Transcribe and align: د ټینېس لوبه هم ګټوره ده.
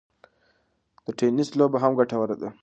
د 1.05 1.07
ټینېس 1.17 1.49
لوبه 1.59 1.77
هم 1.83 1.91
ګټوره 1.99 2.35
ده. 2.41 2.49